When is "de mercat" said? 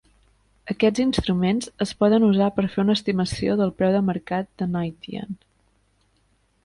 3.97-4.51